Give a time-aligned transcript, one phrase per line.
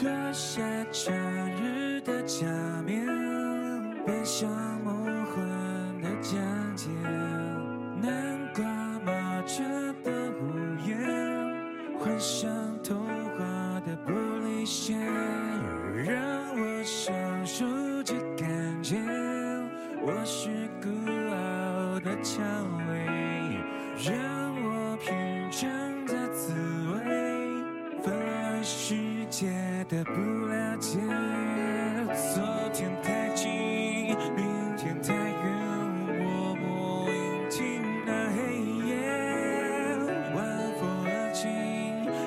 [0.00, 1.12] 脱下假
[1.60, 2.46] 日的假
[2.86, 3.04] 面，
[4.06, 4.48] 奔向
[4.82, 6.38] 梦幻的家
[29.90, 30.12] 的不
[30.46, 31.00] 了解，
[32.32, 32.40] 昨
[32.72, 33.50] 天太近，
[34.36, 35.18] 明天太远，
[36.20, 37.18] 我默聆
[37.50, 38.38] 听那黑
[38.86, 38.94] 夜，
[40.32, 40.38] 晚
[40.78, 41.42] 风而静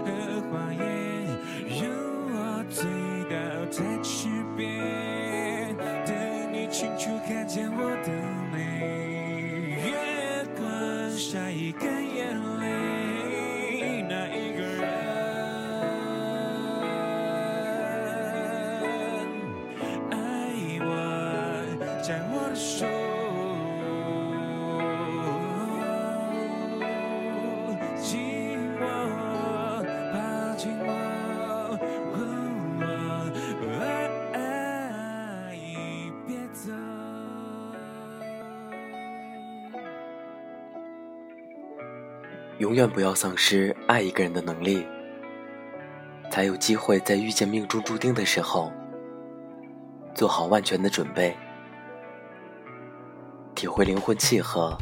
[0.04, 0.12] 和
[0.52, 0.84] 花叶，
[1.80, 1.88] 让
[2.34, 2.36] 我
[2.70, 2.84] 醉
[3.32, 3.34] 倒
[3.72, 4.28] 在池
[4.58, 5.74] 边，
[6.06, 6.12] 等
[6.52, 8.12] 你清楚看见我的
[8.52, 8.60] 美，
[9.88, 9.88] 月
[10.58, 10.62] 光
[11.12, 11.32] 晒
[11.80, 12.13] 干眼
[22.56, 22.86] 手，
[42.60, 44.86] 永远不要丧失爱一个人的能力，
[46.32, 48.72] 才有机会在遇见命中注定的时候，
[50.16, 51.36] 做好万全的准备，
[53.64, 54.78] 体会灵魂契合，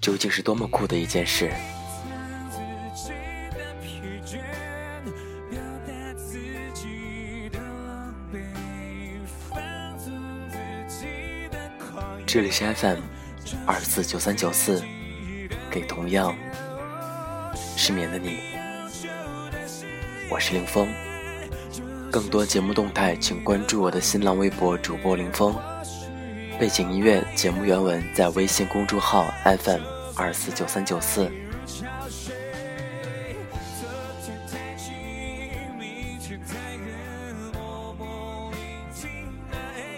[0.00, 1.52] 究竟是多么酷的一件事。
[12.24, 13.00] 这里是 FM
[13.66, 14.80] 二四九三九四，
[15.68, 16.32] 给同样
[17.76, 18.38] 失眠的你，
[20.30, 20.86] 我是林峰。
[22.12, 25.52] 更多节目动态，请关注我的新浪微博主播林峰。
[26.58, 29.80] 背景音乐、节目原文在微信公众号 FM
[30.16, 31.30] 二四九三九四。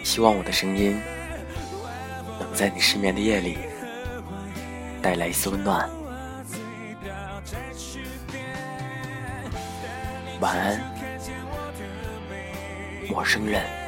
[0.04, 1.00] 希望我的声音
[2.38, 3.56] 能在你失眠的夜里
[5.00, 5.88] 带来一丝温暖。
[10.40, 10.78] 晚安，
[13.08, 13.79] 陌生人。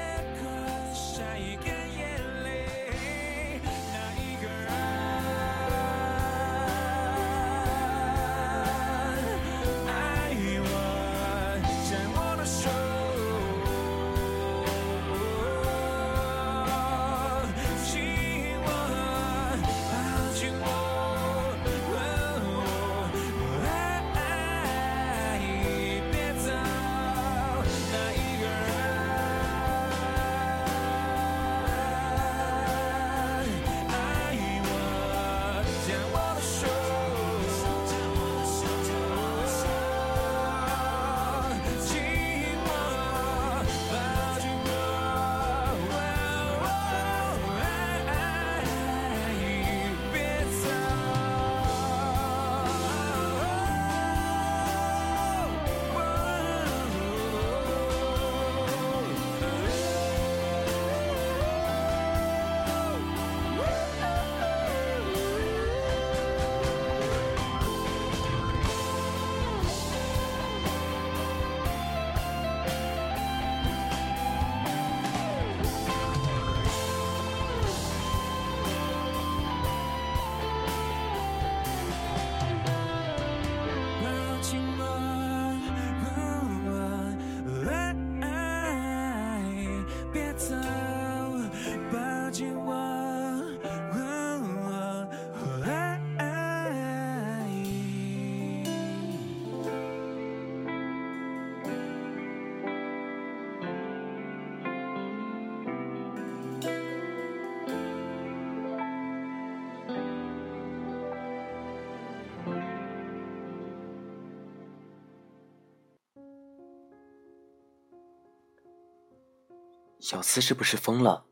[120.12, 121.24] 小司是不是疯了？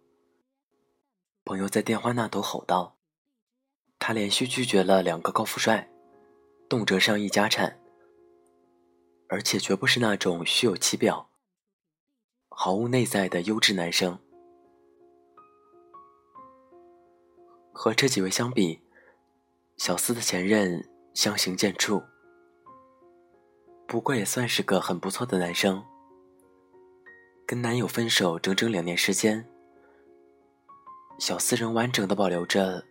[1.44, 2.96] 朋友在电话那头吼道。
[3.98, 5.92] 他连续拒绝了两个高富帅，
[6.66, 7.78] 动辄上亿家产，
[9.28, 11.28] 而且绝不是那种虚有其表、
[12.48, 14.18] 毫无内在的优质男生。
[17.74, 18.80] 和这几位相比，
[19.76, 22.02] 小司的前任相形见绌，
[23.86, 25.84] 不过也算是个很不错的男生。
[27.50, 29.44] 跟男友分手整整两年时间，
[31.18, 32.84] 小四仍完整的保留着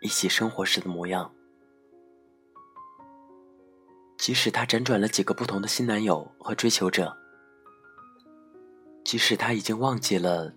[0.00, 1.30] 一起生活时的模样。
[4.16, 7.14] 即使她辗转了几个不同的新男友和追求者，
[9.04, 10.50] 即使她已经忘记了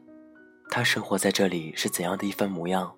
[0.69, 2.95] 她生活在这里是怎样的一番模样，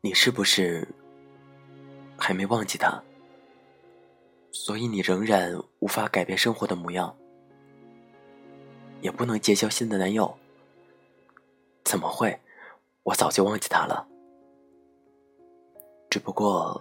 [0.00, 0.88] 你是不是
[2.16, 3.04] 还没忘记他？
[4.56, 7.14] 所以你仍然无法改变生活的模样，
[9.00, 10.32] 也不能结交新的男友。
[11.82, 12.38] 怎么会？
[13.02, 14.06] 我早就忘记他了。
[16.08, 16.80] 只不过，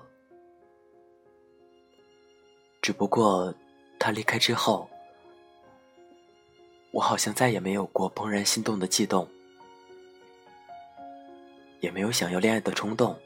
[2.79, 3.51] 只不过
[3.97, 4.87] 他离开之后，
[6.91, 9.27] 我好像再也没有过怦然心动的悸动，
[11.79, 13.17] 也没有想要恋爱的冲动，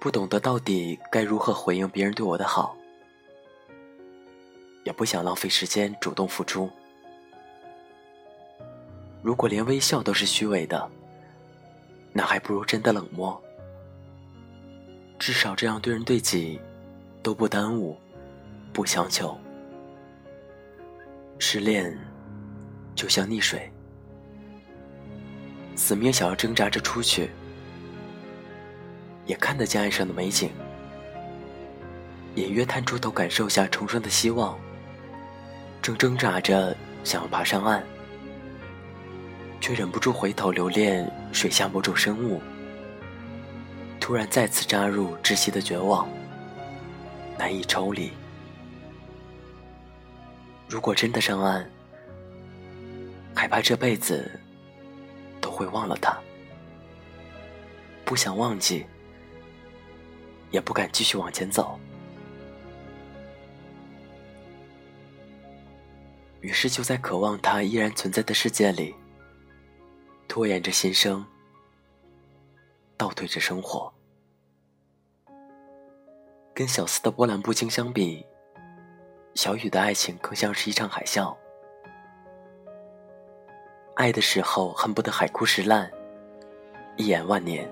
[0.00, 2.76] 不懂得到底该如何回应别人对我的好。
[4.84, 6.70] 也不想浪费时间主动付出。
[9.22, 10.90] 如果连微笑都是虚伪的，
[12.12, 13.42] 那还不如真的冷漠。
[15.18, 16.60] 至少这样对人对己
[17.22, 17.96] 都不耽误，
[18.72, 19.36] 不强求。
[21.38, 21.98] 失恋
[22.94, 23.72] 就像溺水，
[25.74, 27.30] 死命想要挣扎着出去，
[29.24, 30.50] 也看得见岸上的美景，
[32.34, 34.58] 隐约探出头感受下重生的希望。
[35.84, 37.84] 正挣扎着想要爬上岸，
[39.60, 42.40] 却忍不住回头留恋水下某种生物。
[44.00, 46.08] 突然再次扎入窒息的绝望，
[47.36, 48.10] 难以抽离。
[50.70, 51.70] 如果真的上岸，
[53.34, 54.40] 害怕这辈子
[55.38, 56.18] 都会忘了他。
[58.06, 58.86] 不想忘记，
[60.50, 61.78] 也不敢继续往前走。
[66.44, 68.94] 于是，就在渴望他依然存在的世界里，
[70.28, 71.24] 拖延着新生，
[72.98, 73.90] 倒退着生活。
[76.52, 78.22] 跟小四的波澜不惊相比，
[79.34, 81.34] 小雨的爱情更像是一场海啸。
[83.94, 85.90] 爱的时候恨不得海枯石烂，
[86.98, 87.66] 一眼万年；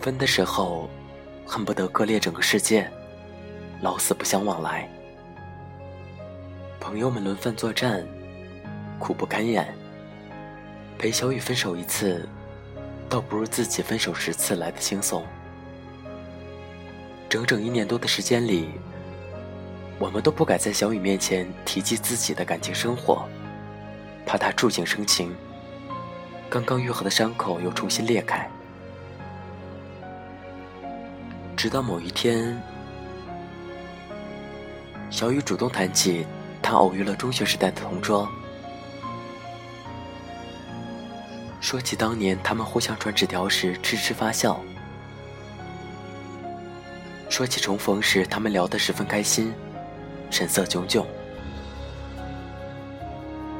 [0.00, 0.90] 分的时候
[1.46, 2.90] 恨不得割裂整个世界，
[3.80, 4.90] 老死不相往来。
[6.92, 8.06] 朋友们轮番作战，
[8.98, 9.66] 苦不堪言。
[10.98, 12.28] 陪小雨分手一次，
[13.08, 15.24] 倒不如自己分手十次来的轻松。
[17.30, 18.72] 整整一年多的时间里，
[19.98, 23.26] 我们都不敢在小雨面前提及自己的感情生活，
[24.26, 25.34] 怕她触景生情，
[26.50, 28.46] 刚刚愈合的伤口又重新裂开。
[31.56, 32.62] 直到某一天，
[35.08, 36.26] 小雨主动谈起。
[36.72, 38.26] 他偶遇了中学时代的同桌，
[41.60, 44.58] 说起当年他们互相传纸条时痴痴发笑，
[47.28, 49.52] 说起重逢时他们聊得十分开心，
[50.30, 51.06] 神色炯炯，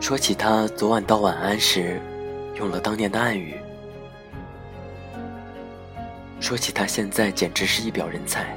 [0.00, 2.00] 说起他昨晚道晚安时
[2.54, 3.60] 用了当年的暗语，
[6.40, 8.56] 说起他现在简直是一表人才。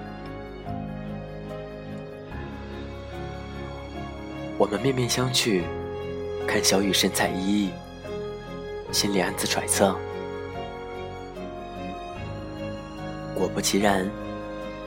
[4.57, 5.61] 我们面面相觑，
[6.47, 7.69] 看小雨神采奕奕，
[8.89, 9.93] 心里暗自揣测。
[13.35, 14.09] 果不其然，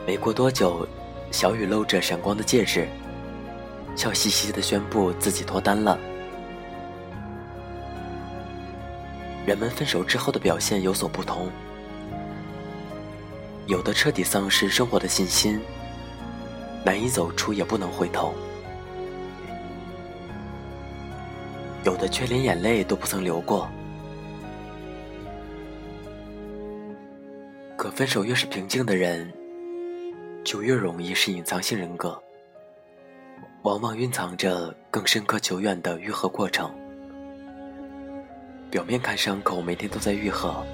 [0.06, 0.88] 没过多久，
[1.30, 2.88] 小雨露着闪光的戒指，
[3.94, 5.98] 笑嘻嘻地宣布自己脱单了。
[9.44, 11.50] 人们分手之后的表现有所不同，
[13.66, 15.60] 有的彻底丧失生活的信心，
[16.86, 18.32] 难以走出，也不能回头。
[21.84, 23.68] 有的却连眼泪都不曾流过。
[27.76, 29.32] 可分手越是平静的人，
[30.44, 32.20] 就越容易是隐藏性人格，
[33.62, 36.74] 往往蕴藏着更深刻久远的愈合过程。
[38.70, 40.66] 表面看伤口每天都在愈合，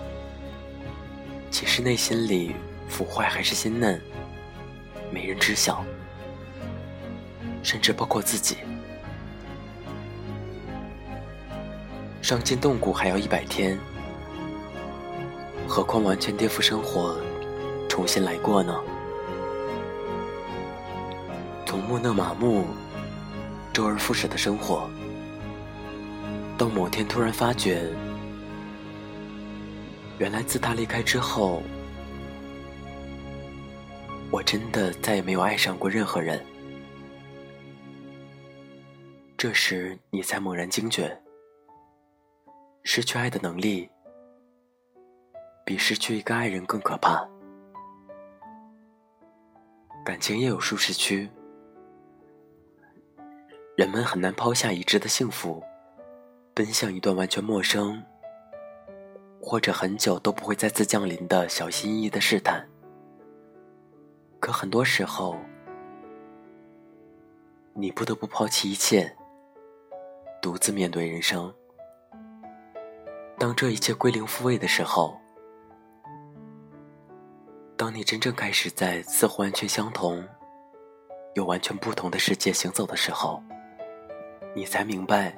[1.51, 2.57] 其实内心里
[2.89, 4.01] 腐坏还是鲜嫩，
[5.13, 5.85] 没人知晓，
[7.63, 8.57] 甚至包括自己。
[12.25, 13.79] 伤筋动骨还要一百天，
[15.69, 17.21] 何况完全颠覆生活，
[17.87, 18.75] 重新来过呢？
[21.67, 22.65] 从木讷麻木、
[23.75, 24.89] 周而复始的生活，
[26.57, 27.83] 到某天突然发觉，
[30.17, 31.63] 原来自他离开之后，
[34.31, 36.43] 我真的再也没有爱上过任何人。
[39.37, 41.15] 这时你才猛然惊觉，
[42.87, 43.91] 失去爱的能力
[45.65, 47.27] 比失去一个爱人更可怕。
[50.05, 51.31] 感情也有舒适区，
[53.75, 55.65] 人们很难抛下已知的幸福，
[56.53, 58.05] 奔向一段完全陌生，
[59.41, 62.69] 或者很久都不会再次降临的小心翼翼的试探。
[64.39, 65.39] 可很多时候，
[67.73, 69.17] 你不得不抛弃一切，
[70.43, 71.53] 独自面对人生。
[73.37, 75.21] 当这一切归零复位的时候，
[77.77, 80.25] 当你真正开始在似乎完全相同
[81.35, 83.43] 又完全不同的世界行走的时候，
[84.55, 85.37] 你才明白，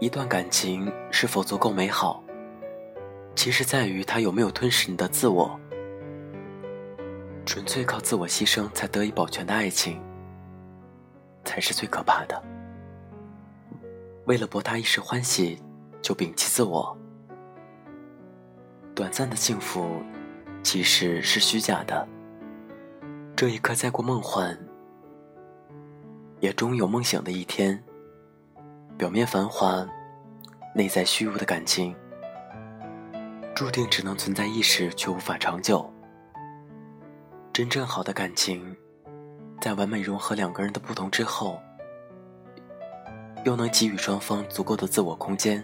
[0.00, 2.24] 一段感情是否足够美好，
[3.36, 5.58] 其实在于它有没有吞噬你的自我。
[7.44, 10.02] 纯粹靠自我牺牲才得以保全的爱情，
[11.44, 12.42] 才是最可怕的。
[14.28, 15.58] 为了博他一时欢喜，
[16.02, 16.94] 就摒弃自我。
[18.94, 20.02] 短暂的幸福，
[20.62, 22.06] 其实是虚假的。
[23.34, 24.54] 这一刻再过梦幻，
[26.40, 27.82] 也终有梦醒的一天。
[28.98, 29.88] 表面繁华，
[30.74, 31.96] 内在虚无的感情，
[33.54, 35.90] 注定只能存在一时，却无法长久。
[37.50, 38.76] 真正好的感情，
[39.58, 41.58] 在完美融合两个人的不同之后，
[43.44, 45.62] 又能给予双方足够的自我空间。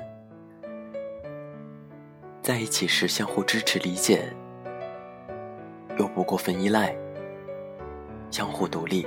[2.43, 4.31] 在一起时相互支持理解，
[5.99, 6.95] 又不过分依赖，
[8.31, 9.07] 相互独立；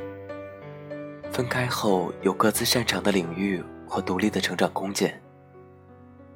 [1.31, 5.21] 分开后有各自擅长的领域和独立的成长空间，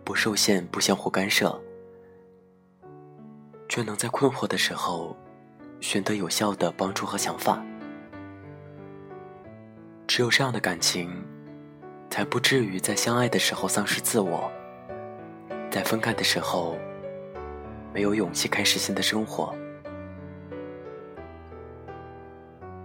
[0.04, 1.60] 不受限，不相互干涉，
[3.68, 5.18] 却能在困惑的时候
[5.80, 7.64] 选择有效的帮助和想法。
[10.06, 11.24] 只有这样的感情，
[12.12, 14.52] 才不至于在相爱的时候丧失自我，
[15.72, 16.78] 在分开的时候。
[17.94, 19.54] 没有勇气开始新的生活，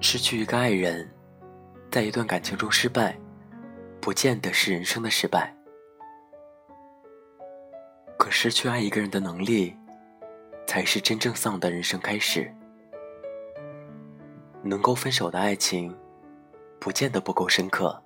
[0.00, 1.08] 失去一个爱人，
[1.92, 3.16] 在一段感情中失败，
[4.00, 5.54] 不见得是人生的失败。
[8.18, 9.76] 可失去爱一个人的能力，
[10.66, 12.52] 才是真正丧的人生开始。
[14.60, 15.96] 能够分手的爱情，
[16.80, 18.02] 不见得不够深刻，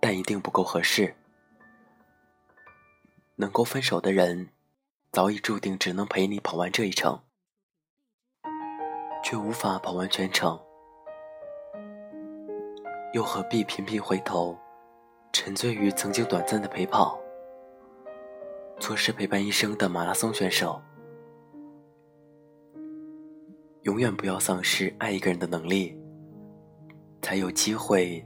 [0.00, 1.14] 但一定不够合适。
[3.36, 4.50] 能够分手的人。
[5.10, 7.22] 早已注定只能陪你跑完这一程，
[9.24, 10.60] 却无法跑完全程，
[13.14, 14.56] 又何必频频回头，
[15.32, 17.18] 沉醉于曾经短暂的陪跑，
[18.78, 20.80] 错失陪伴一生的马拉松选手？
[23.84, 25.98] 永远不要丧失爱一个人的能力，
[27.22, 28.24] 才有机会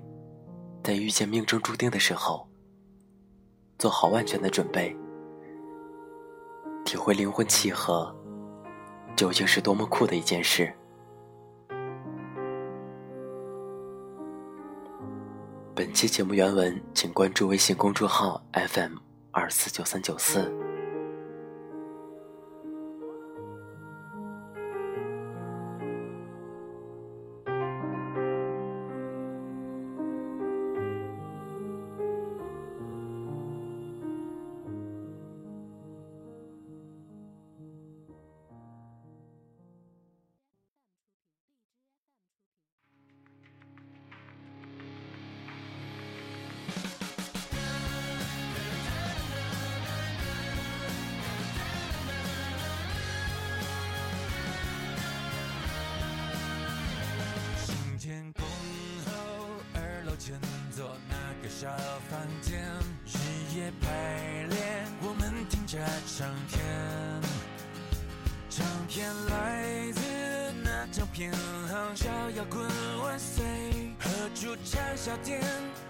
[0.83, 2.49] 在遇见命中注定的时候，
[3.79, 4.97] 做好万全的准备。
[6.85, 8.13] 体会灵魂契合，
[9.15, 10.75] 究竟是多么酷的一件事。
[15.73, 18.97] 本期节目原文，请关注微信公众号 FM
[19.31, 20.53] 二四九三九四。
[61.63, 61.69] 小
[62.11, 62.61] 房间，
[63.07, 63.87] 日夜排
[64.51, 65.79] 练，我们听着
[66.09, 66.61] 唱片。
[68.51, 70.01] 唱片来自
[70.65, 71.31] 那张偏
[71.71, 72.69] 航小摇滚
[73.05, 73.45] 万岁，
[74.01, 75.41] 和主唱小店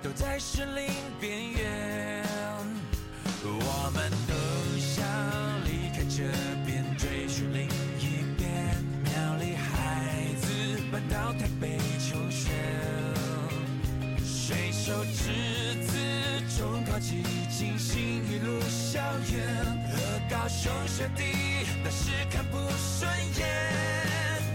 [0.02, 2.22] 都在失灵边缘。
[3.42, 4.34] 我们都
[4.78, 5.02] 想
[5.64, 6.28] 离开这
[6.66, 6.71] 边
[20.32, 21.24] 高雄学弟
[21.84, 23.06] 那是看不顺
[23.38, 23.46] 眼。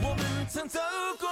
[0.01, 0.79] 我们曾走
[1.19, 1.29] 过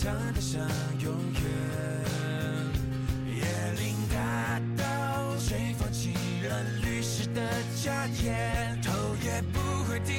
[0.00, 0.60] 长的像
[1.00, 1.42] 永远。
[3.34, 3.42] 椰
[3.80, 6.14] 林大道，谁放弃
[6.44, 7.42] 了律师的
[7.82, 8.80] 家宴？
[8.80, 8.92] 头
[9.24, 10.12] 也不会低，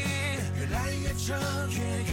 [0.60, 2.09] 越来越长，越远。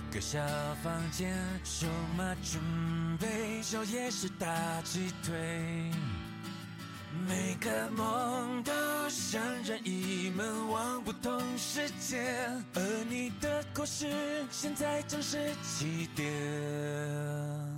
[0.00, 0.40] 一个小
[0.82, 1.86] 房间，收
[2.16, 2.60] 马准
[3.18, 5.34] 备，宵夜是大鸡腿。
[7.28, 8.72] 每个梦都
[9.10, 12.48] 像任意门，往不同世界。
[12.74, 14.08] 而你的故事，
[14.50, 17.69] 现在正是起点。